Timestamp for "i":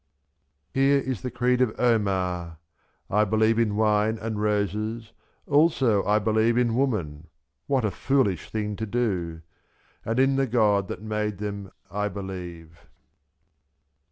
3.07-3.23, 6.05-6.17, 11.91-12.07